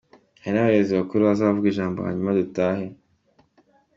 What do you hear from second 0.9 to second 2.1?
bakuru bazavuga ijambo